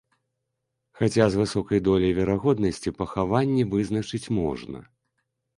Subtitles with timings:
[1.01, 4.79] Хаця з высокай доляй верагоднасці пахаванні вызначыць можна.